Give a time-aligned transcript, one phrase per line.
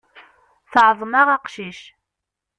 [0.71, 1.79] Teεḍem-aɣ aqcic.